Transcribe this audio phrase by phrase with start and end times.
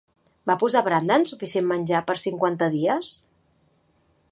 [0.51, 3.13] Va posar Brandan suficient menjar per a cinquanta dies?